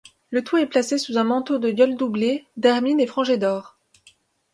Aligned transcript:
Le 0.31 0.43
tout 0.43 0.57
est 0.57 0.65
placé 0.65 0.97
sous 0.97 1.19
un 1.19 1.23
manteau 1.23 1.59
de 1.59 1.69
gueules 1.69 1.95
doublé 1.95 2.47
d'hermines 2.57 2.99
et 2.99 3.05
frangé 3.05 3.37
d'or. 3.37 3.77